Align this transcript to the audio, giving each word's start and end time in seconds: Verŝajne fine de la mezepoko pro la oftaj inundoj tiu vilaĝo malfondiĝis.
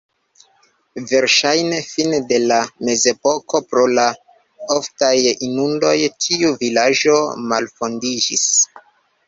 Verŝajne 1.09 1.81
fine 1.87 2.21
de 2.31 2.39
la 2.53 2.57
mezepoko 2.89 3.61
pro 3.73 3.85
la 4.01 4.07
oftaj 4.79 5.13
inundoj 5.51 5.95
tiu 6.27 6.53
vilaĝo 6.65 7.17
malfondiĝis. 7.53 8.51